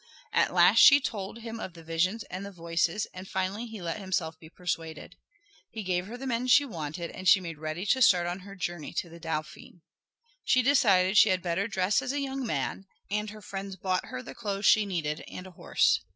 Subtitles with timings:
[0.33, 3.99] At last she told him of the visions and the voices and finally he let
[3.99, 5.15] himself be persuaded.
[5.69, 8.55] He gave her the men she wanted and she made ready to start on her
[8.55, 9.81] journey to the Dauphin.
[10.43, 14.23] She decided she had better dress as a young man, and her friends bought her
[14.23, 15.99] the clothes she needed and a horse.